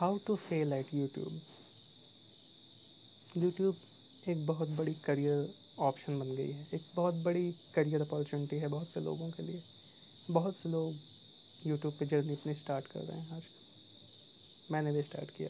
[0.00, 1.40] How to fail at YouTube
[3.36, 3.76] YouTube
[4.28, 8.88] एक बहुत बड़ी करियर ऑप्शन बन गई है। एक बहुत बड़ी करियर अपॉर्चुनिटी है बहुत
[8.88, 9.62] से लोगों के लिए।
[10.30, 10.94] बहुत से लोग
[11.66, 13.42] यूट्यूब पे जर्नी अपनी स्टार्ट कर रहे हैं आज।
[14.70, 15.48] मैंने भी स्टार्ट किया।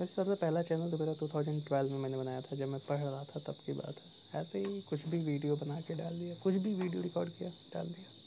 [0.00, 3.24] वैसे सबसे पहला चैनल तो मेरा 2012 में मैंने बनाया था, जब मैं पढ़ रहा
[3.24, 6.54] था तब की बात है। ऐसे ही कुछ भी वीडियो बना के डाल दिया, कुछ
[6.54, 8.19] भी वीडियो रिकॉर्ड किया, डाल दिया।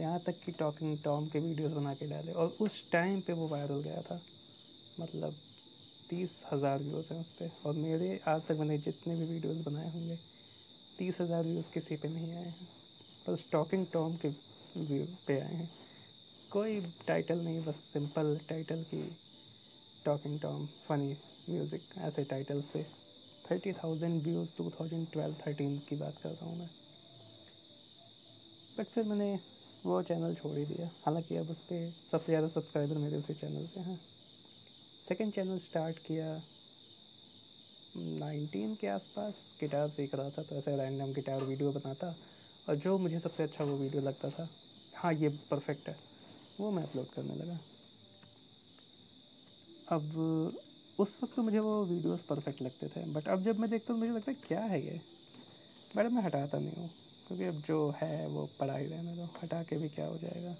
[0.00, 3.48] यहाँ तक कि टॉकिंग टॉम के वीडियोस बना के डाले। और उस टाइम पे वो
[3.48, 4.20] वायरल गया था।
[5.00, 5.34] मतलब
[6.10, 9.90] तीस हज़ार व्यूज़ हैं उस पर और मेरे, आज तक मैंने जितने भी वीडियोस बनाए
[9.90, 10.16] होंगे,
[10.98, 12.68] तीस हज़ार व्यूज़ किसी पे नहीं आए हैं।
[13.28, 14.28] बस टॉकिंग टॉम के
[14.76, 15.68] व्यू पे आए हैं।
[16.50, 19.02] कोई टाइटल नहीं, बस सिंपल टाइटल की
[20.04, 21.16] टॉकिंग टॉम फनी
[21.48, 22.82] म्यूज़िक ऐसे टाइटल से।
[23.44, 26.68] Thirty thousand views two thousand twelve thirteen की बात कर रहा हूँ मैं।
[28.78, 29.38] बट फिर मैंने
[29.84, 33.66] वो चैनल छोड़ ही दिया। हालाँकि अब उस पर सबसे ज़्यादा सब्सक्राइबर मेरे उसी चैनल
[33.66, 34.00] पे हैं।
[35.02, 36.42] सेकंड चैनल स्टार्ट किया
[37.94, 42.14] नाइनटीन के आसपास। गिटार सीख रहा था तो ऐसे रैंडम गिटार वीडियो बनाता।
[42.66, 44.48] और जो मुझे सबसे अच्छा वो वीडियो लगता था
[44.92, 45.96] हाँ ये परफेक्ट है।
[46.58, 47.58] वो मैं अपलोड करने लगा।
[49.88, 50.12] अब
[50.98, 54.00] उस वक्त तो मुझे वो वीडियोस परफेक्ट लगते थे। बट अब जब मैं देखता हूँ,
[54.00, 55.00] मुझे लगता है, क्या है ये?
[55.94, 56.90] बट मैं हटाता नहीं हूँ।
[57.30, 60.54] क्योंकि अब जो है वो पढ़ा ही रहने दो हटा के भी क्या हो जाएगा।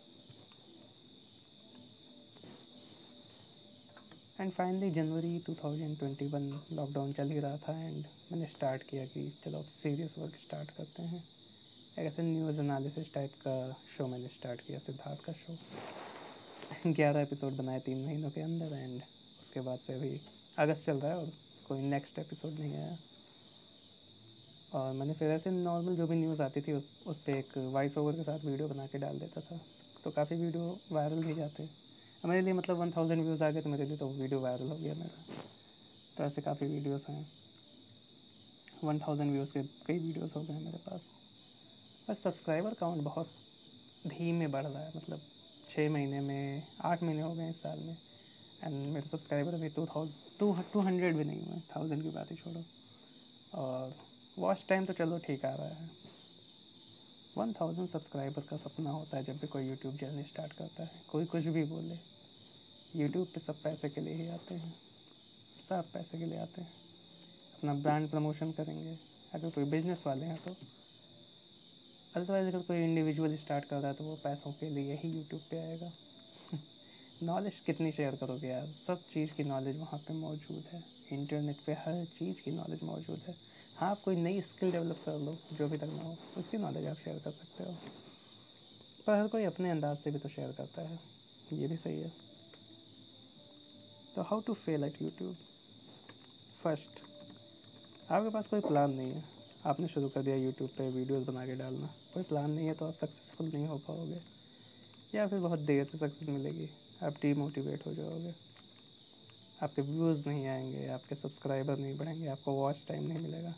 [4.40, 9.58] एंड फाइनली जनवरी 2021 लॉकडाउन चल ही रहा था एंड मैंने स्टार्ट किया कि चलो
[9.58, 11.22] अब सीरियस वर्क स्टार्ट करते हैं।
[11.98, 13.58] एक ऐसे न्यूज़ एनालिसिस टाइप का
[13.96, 19.02] शो मैंने स्टार्ट किया, सिद्धार्थ का शो ग्यारह एपिसोड बनाए तीन महीनों के अंदर एंड
[19.42, 20.20] उसके बाद से अभी
[20.58, 21.32] अगस्त चल रहा है और
[21.68, 22.98] कोई नेक्स्ट एपिसोड नहीं आया।
[24.72, 28.16] और मैंने फिर ऐसे नॉर्मल जो भी न्यूज़ आती थी, उस पर एक वॉइस ओवर
[28.16, 29.60] के साथ वीडियो बना के डाल देता था।
[30.04, 31.68] तो काफ़ी वीडियो वायरल भी जाते।
[32.24, 34.76] मेरे लिए मतलब वन थाउज़ेंड व्यूज़ आ गए तो मेरे लिए तो वीडियो वायरल हो
[34.76, 35.42] गया मेरा।
[36.16, 37.26] तो ऐसे काफ़ी वीडियोस हैं।
[38.84, 41.00] वन थाउज़ेंड व्यूज़ के कई वीडियोस हो गए हैं मेरे पास।
[42.08, 43.32] बस सब्सक्राइबर काउंट बहुत
[44.06, 45.20] धीमे बढ़ रहा है मतलब
[45.70, 47.96] छः महीने में, आठ महीने हो गए इस साल में।
[48.62, 52.30] एंड मेरे सब्सक्राइबर अभी two thousand two two hundred भी नहीं हुए थाउज़ेंड की बात
[52.30, 52.64] ही छोड़ो।
[53.54, 53.94] और
[54.38, 55.90] वॉच टाइम तो चलो ठीक आ रहा है।
[57.36, 61.02] वन थाउज़ेंड सब्सक्राइबर का सपना होता है जब भी कोई यूट्यूब जर्नी स्टार्ट करता है।
[61.08, 61.98] कोई कुछ भी बोले।
[63.02, 64.74] यूट्यूब पे सब पैसे के लिए ही आते हैं।
[65.68, 66.72] सब पैसे के लिए आते हैं।
[67.54, 68.98] अपना ब्रांड प्रमोशन करेंगे।
[69.34, 70.56] अगर कोई बिज़नेस वाले हैं तो।
[72.16, 75.42] अदरवाइज़ अगर कोई इंडिविजुअल स्टार्ट कर रहा है तो वो पैसों के लिए ही यूट्यूब
[75.50, 75.92] पे आएगा।
[77.22, 78.72] नॉलेज कितनी शेयर करोगे यार?
[78.86, 83.22] सब चीज़ की नॉलेज वहाँ पे मौजूद है। इंटरनेट पे हर चीज़ की नॉलेज मौजूद
[83.28, 83.49] है।
[83.82, 87.18] आप कोई नई स्किल डेवलप कर लो, जो भी करना हो, उसकी नॉलेज आप शेयर
[87.18, 87.78] कर सकते हो।
[89.06, 90.98] पर हर कोई अपने अंदाज से भी तो शेयर करता है।
[91.52, 92.12] ये भी सही है।
[94.14, 95.36] तो how to fail at YouTube
[96.60, 97.00] first
[98.10, 99.24] आपके पास कोई प्लान नहीं है।
[99.64, 102.86] आपने शुरू कर दिया यूट्यूब पे वीडियोस बना के डालना। कोई प्लान नहीं है तो
[102.86, 104.22] आप सक्सेसफुल नहीं हो पाओगे।
[105.14, 106.70] या फिर बहुत देर से सक्सेस मिलेगी।
[107.02, 108.34] आप डीमोटिवेट हो जाओगे।
[109.62, 113.54] आपके व्यूज़ नहीं आएँगे, आपके सब्सक्राइबर नहीं बढ़ेंगे, आपको वॉच टाइम नहीं मिलेगा।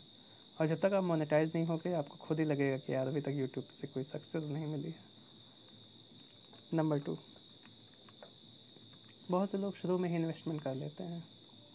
[0.57, 3.33] और जब तक आप मोनेटाइज नहीं होगे, आपको खुद ही लगेगा कि यार अभी तक
[3.35, 5.11] यूट्यूब से कोई सक्सेस नहीं मिली है।
[6.73, 7.17] नंबर टू
[9.29, 11.23] बहुत से लोग शुरू में ही इन्वेस्टमेंट कर लेते हैं।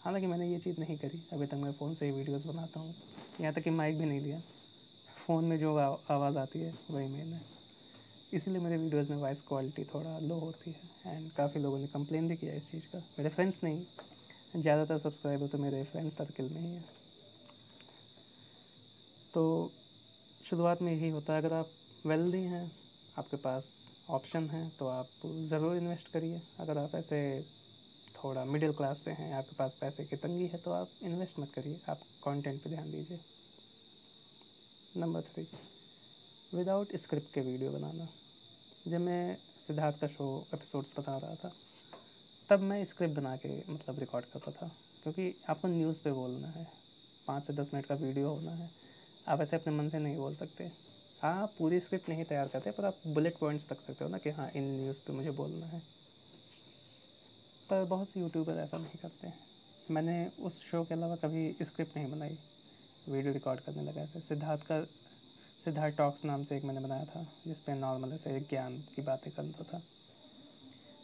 [0.01, 2.95] हालाँकि मैंने ये चीज़ नहीं करी, अभी तक मैं फ़ोन से ही वीडियोस बनाता हूँ।
[3.41, 4.41] यहाँ तक कि माइक भी नहीं लिया।
[5.17, 7.41] फ़ोन में जो आवाज़ आती है, वही मेन है।
[8.33, 12.27] इसीलिए मेरे वीडियोस में वॉइस क्वालिटी थोड़ा लो होती है। एंड काफ़ी लोगों ने कंप्लेन
[12.27, 13.85] भी किया इस चीज़ का। मेरे फ्रेंड्स नहीं,
[14.55, 16.98] ज़्यादातर सब्सक्राइबर तो मेरे फ्रेंड सर्कल में ही है।
[19.33, 19.71] तो
[20.45, 21.69] शुरुआत में यही होता है। अगर आप
[22.05, 22.71] वेल्दी हैं,
[23.17, 23.71] आपके पास
[24.09, 27.19] ऑप्शन है तो आप ज़रूर इन्वेस्ट करिए। अगर आप ऐसे
[28.15, 31.51] थोड़ा मिडिल क्लास से हैं, आपके पास पैसे की तंगी है तो आप इन्वेस्ट मत
[31.51, 33.19] करिए। आप कंटेंट पे ध्यान दीजिए।
[34.97, 35.47] नंबर थ्री
[36.53, 38.07] विदाउट स्क्रिप्ट के वीडियो बनाना।
[38.87, 41.51] जब मैं सिद्धार्थ का शो एपिसोड्स बता रहा था,
[42.49, 44.71] तब मैं स्क्रिप्ट बना के मतलब रिकॉर्ड करता था।
[45.03, 46.67] क्योंकि आपको न्यूज़ पे बोलना है।
[47.27, 48.69] पाँच से दस मिनट का वीडियो होना है।
[49.29, 50.71] आप ऐसे अपने मन से नहीं बोल सकते।
[51.23, 54.29] आप पूरी स्क्रिप्ट नहीं तैयार करते, पर आप बुलेट पॉइंट्स रख सकते हो ना कि
[54.29, 55.81] हाँ इन न्यूज़ पे मुझे बोलना है।
[57.69, 59.39] पर बहुत से यूट्यूबर ऐसा नहीं करते हैं।
[59.91, 62.37] मैंने उस शो के अलावा कभी स्क्रिप्ट नहीं बनाई।
[63.09, 64.81] वीडियो रिकॉर्ड करने लगा ऐसे। सिद्धार्थ का,
[65.65, 69.33] सिद्धार्थ टॉक्स नाम से एक मैंने बनाया था, जिस पे नॉर्मल ऐसे ज्ञान की बातें
[69.33, 69.81] करता था।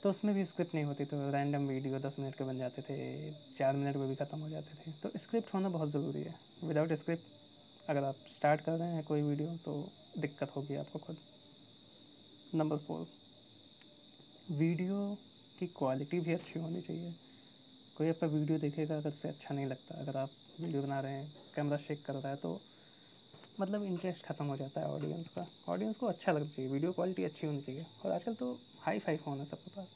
[0.04, 3.32] तो उसमें भी स्क्रिप्ट नहीं होती तो रैंडम वीडियो दस मिनट के बन जाते थे,
[3.32, 6.94] चार मिनट में भी ख़त्म हो जाते थे। तो स्क्रिप्ट होना बहुत ज़रूरी है। विदाउट
[6.94, 7.35] स्क्रिप्ट
[7.90, 9.74] अगर आप स्टार्ट कर रहे हैं कोई वीडियो तो
[10.18, 11.18] दिक्कत होगी आपको खुद।
[12.54, 13.08] नंबर फोर
[14.52, 14.98] वीडियो
[15.60, 17.14] की क्वालिटी भी अच्छी होनी चाहिए।
[17.98, 21.52] कोई आपका वीडियो देखेगा, अगर उसे अच्छा नहीं लगता। अगर आप वीडियो बना रहे हैं
[21.56, 22.60] कैमरा शेक कर रहा है तो
[23.60, 27.24] मतलब इंटरेस्ट ख़त्म हो जाता है ऑडियंस का। ऑडियंस को अच्छा लगना चाहिए वीडियो क्वालिटी
[27.24, 29.88] अच्छी होनी चाहिए। और आजकल तो हाई फाई फ़ोन है सबके पास।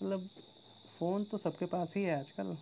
[0.00, 0.28] मतलब
[0.98, 2.56] फ़ोन तो सबके पास ही है आजकल।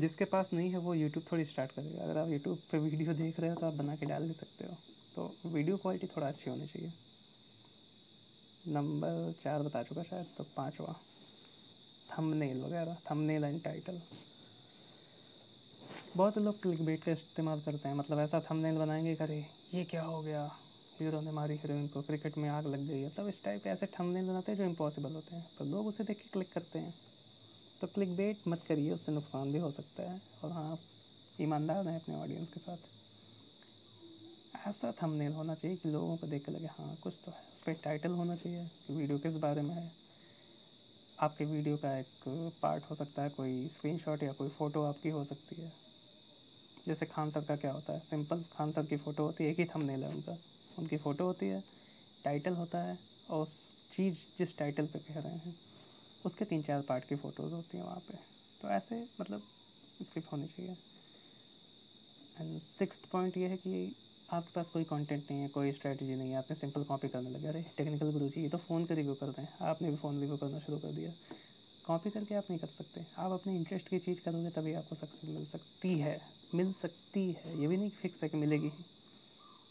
[0.00, 3.40] जिसके पास नहीं है वो यूट्यूब थोड़ी स्टार्ट करेगा। अगर आप यूट्यूब पे वीडियो देख
[3.40, 4.76] रहे हो तो आप बना के डाल भी सकते हो।
[5.14, 6.92] तो वीडियो क्वालिटी थोड़ा अच्छी होनी चाहिए।
[8.64, 10.94] नंबर चार बता चुका शायद तो पाँचवा।
[12.08, 14.00] थंबनेल वगैरह थंबनेल एंड टाइटल
[16.16, 19.84] बहुत से लोग क्लिक बेट का इस्तेमाल करते हैं। मतलब ऐसा थंबनेल बनाएँगे करे ये
[19.84, 20.44] क्या हो गया?
[21.00, 23.86] हीरो ने मारी हीरोइन को क्रिकेट में आग लग गई। मतलब इस टाइप के ऐसे
[23.86, 26.94] थंबनेल बनाते हैं जो इम्पॉसिबल होते हैं। तो लोग उसे देख के क्लिक करते हैं।
[27.80, 30.84] तो क्लिक बेट मत करिए, उससे नुकसान भी हो सकता है। और हाँ आप
[31.38, 32.88] ईमानदार रहें अपने ऑडियंस के साथ।
[34.68, 37.60] ऐसा थंबनेल होना चाहिए कि लोगों को देख के लगे हाँ कुछ तो है। उस
[37.60, 39.90] पर टाइटल होना चाहिए कि वीडियो किस बारे में है।
[41.18, 42.08] आपके वीडियो का एक
[42.62, 45.72] पार्ट हो सकता है, कोई स्क्रीनशॉट या कोई फ़ोटो आपकी हो सकती है।
[46.86, 48.00] जैसे खान सर का क्या होता है?
[48.00, 50.38] सिंपल खान सर की फ़ोटो होती है, एक ही थंबनेल है उनका।
[50.78, 51.62] उनकी फ़ोटो होती है
[52.24, 52.98] टाइटल होता है,
[53.30, 55.54] और उस चीज़ जिस टाइटल पे कह रहे हैं
[56.24, 58.14] उसके तीन चार पार्ट की फ़ोटोज़ होती हैं वहाँ पे।
[58.60, 59.42] तो ऐसे मतलब
[60.02, 60.76] स्क्रिप्ट होनी चाहिए।
[62.40, 63.96] एंड सिक्स पॉइंट ये है कि
[64.32, 67.46] आपके पास कोई कंटेंट नहीं है, कोई स्ट्रेटजी नहीं है, आपने सिंपल कॉपी करने लगे।
[67.46, 70.36] अरे टेक्निकल गुरु जी ये तो फ़ोन का रिव्यू करते हैं। आपने भी फ़ोन रिव्यू
[70.36, 71.12] करना शुरू कर दिया।
[71.84, 75.30] कॉपी करके आप नहीं कर सकते। आप अपने इंटरेस्ट की चीज़ करोगे, तभी आपको सक्सेस
[75.30, 76.20] मिल सकती है।
[76.54, 78.70] मिल सकती है। ये भी नहीं फिक्स है कि मिलेगी।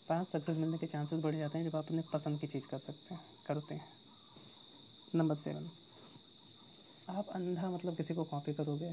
[0.09, 2.77] पास सक्सेस मिलने के चांसेस बढ़ जाते हैं जब आप अपने पसंद की चीज़ कर
[2.77, 3.97] सकते हैं, करते हैं।
[5.15, 5.69] नंबर सेवन
[7.07, 8.88] आप अंधा मतलब किसी को कॉपी करोगे?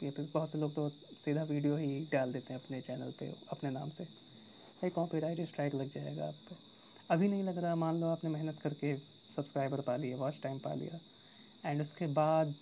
[0.00, 3.26] ये तो बहुत से लोग तो सीधा वीडियो ही डाल देते हैं अपने चैनल पे,
[3.50, 6.56] अपने नाम से। भाई कॉपी राइट स्ट्राइक लग जाएगा आप पे।
[7.10, 8.94] अभी नहीं लग रहा, मान लो आपने मेहनत करके
[9.36, 11.00] सब्सक्राइबर पा लिया वॉच टाइम पा लिया
[11.64, 12.54] एंड उसके बाद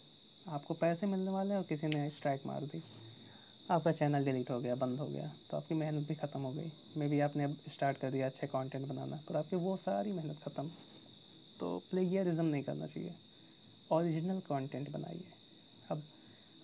[0.47, 2.83] आपको पैसे मिलने वाले और किसी ने स्ट्राइक मार दी।
[3.69, 6.71] आपका चैनल डिलीट हो गया, बंद हो गया तो आपकी मेहनत भी ख़त्म हो गई।
[6.97, 10.39] मे बी आपने अब स्टार्ट कर दिया, अच्छे कंटेंट बनाना, पर आपकी वो सारी मेहनत
[10.39, 10.69] ख़त्म।
[11.61, 13.15] तो प्लेगियरिज्म नहीं करना चाहिए।
[13.93, 15.33] ओरिजिनल कंटेंट बनाइए।
[15.91, 16.03] अब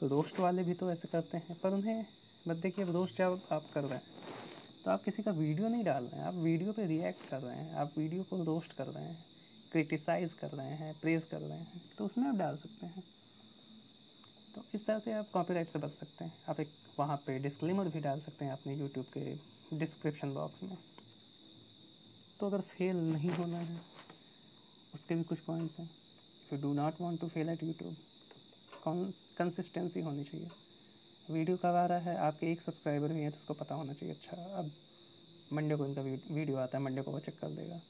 [0.02, 2.04] रोस्ट वाले भी तो ऐसे करते हैं, पर उन्हें,
[2.46, 4.16] बस देखिए, अब रोस्ट जब आप कर रहे हैं
[4.84, 7.56] तो आप किसी का वीडियो नहीं डाल रहे हैं, आप वीडियो पे रिएक्ट कर रहे
[7.56, 9.24] हैं, आप वीडियो को रोस्ट कर रहे हैं
[9.72, 13.02] क्रिटिसाइज़ कर रहे हैं प्रेज़ कर रहे हैं तो उसमें आप डाल सकते हैं।
[14.54, 17.88] तो इस तरह से आप कॉपीराइट से बच सकते हैं। आप एक वहाँ पे डिस्क्लेमर
[17.88, 20.76] भी डाल सकते हैं अपने यूट्यूब के डिस्क्रिप्शन बॉक्स में।
[22.40, 23.80] तो अगर फेल नहीं होना है,
[24.94, 25.90] उसके भी कुछ पॉइंट्स हैं।
[26.50, 27.96] You do not want to fail at YouTube
[29.38, 30.48] consistency होनी चाहिए।
[31.28, 32.16] वीडियो कब आ रहा है?
[32.18, 34.70] आपके एक सब्सक्राइबर भी हैं तो उसको पता होना चाहिए। अच्छा अब
[35.52, 37.80] मंडे को इनका वीडियो आता है मंडे को वो चेक कर देगा।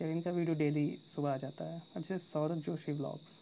[0.00, 3.32] या इनका वीडियो डेली सुबह आ जाता है, अब जैसे सौरभ जोशी ब्लॉग्स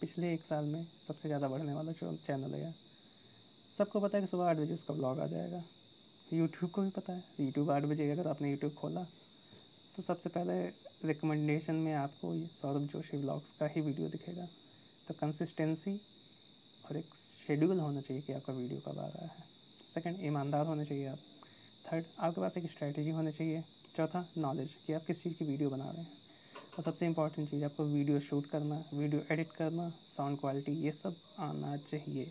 [0.00, 2.74] पिछले एक साल में सबसे ज़्यादा बढ़ने वाला जो चैनल है,
[3.78, 5.62] सबको पता है कि सुबह आठ बजे उसका ब्लॉग आ जाएगा।
[6.28, 9.04] यूट्यूब को भी पता है। यूट्यूब आठ बजे अगर आपने यूट्यूब खोला
[9.94, 10.54] तो सबसे पहले
[11.00, 14.46] रिकमेंडेशन में आपको ये सौरभ जोशी ब्लॉग्स का ही वीडियो दिखेगा।
[15.08, 15.94] तो कंसिस्टेंसी
[16.84, 17.14] और एक
[17.46, 19.44] शेड्यूल होना चाहिए कि आपका वीडियो कब आ रहा है।
[19.94, 21.18] सेकंड ईमानदार होने चाहिए आप।
[21.84, 23.62] थर्ड आपके पास एक स्ट्रैटेजी होनी चाहिए।
[23.96, 26.16] चौथा नॉलेज कि आप किस चीज़ की वीडियो बना रहे हैं।
[26.78, 31.16] और सबसे इंपॉर्टेंट चीज़, आपको वीडियो शूट करना वीडियो एडिट करना साउंड क्वालिटी ये सब
[31.38, 32.30] आना चाहिए।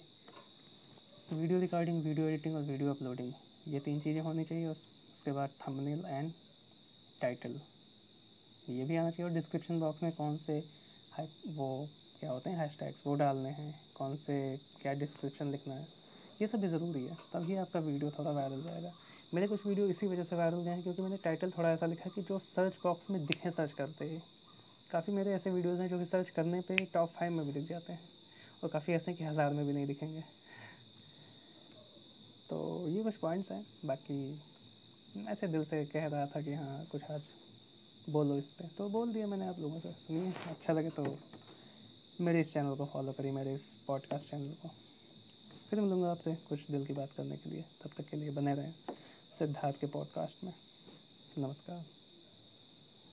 [1.31, 3.33] वीडियो रिकॉर्डिंग वीडियो एडिटिंग और वीडियो अपलोडिंग
[3.67, 6.31] ये तीन चीज़ें होनी चाहिए। उसके बाद थंबनेल एंड
[7.21, 7.59] टाइटल
[8.69, 10.59] ये भी आना चाहिए। और डिस्क्रिप्शन बॉक्स में कौन से
[11.49, 11.67] वो
[12.19, 14.35] क्या होते हैं हैशटैग्स वो डालने हैं, कौन से
[14.81, 15.87] क्या डिस्क्रिप्शन लिखना है,
[16.41, 18.91] ये सब भी ज़रूरी है। तभी आपका वीडियो थोड़ा वायरल जाएगा।
[19.33, 22.09] मेरे कुछ वीडियो इसी वजह से वायरल गए हैं क्योंकि मैंने टाइटल थोड़ा ऐसा लिखा
[22.09, 24.21] कि जो सर्च बॉक्स में दिखे सर्च करते हैं।
[24.89, 27.67] काफ़ी मेरे ऐसे वीडियोज़ हैं जो कि सर्च करने पे टॉप फाइव में भी दिख
[27.69, 28.09] जाते हैं।
[28.63, 30.23] और काफ़ी ऐसे कि हज़ार में भी नहीं दिखेंगे।
[32.49, 34.39] तो ये कुछ पॉइंट्स हैं। बाकी
[35.27, 37.21] ऐसे दिल से कह रहा था कि हाँ कुछ आज
[38.07, 41.17] बोलो इस पर तो बोल दिया मैंने आप लोगों से। सुनिए अच्छा लगे तो
[42.21, 44.69] मेरे इस चैनल को फॉलो करिए, मेरे इस पॉडकास्ट चैनल को।
[45.69, 48.53] फिर मिलूँगा आपसे कुछ दिल की बात करने के लिए। तब तक के लिए बने
[48.55, 48.73] रहें
[49.39, 50.53] सिद्धार्थ के पॉडकास्ट में।
[51.37, 51.96] नमस्कार।